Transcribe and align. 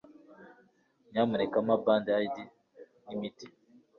Nyamuneka 1.09 1.57
mpa 1.65 1.75
Band-Aid 1.83 2.35
n'imiti. 3.05 3.47